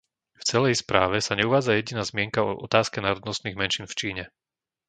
[0.41, 4.23] V celej správe sa neuvádza jediná zmienka o otázke národnostných menšín v Číne.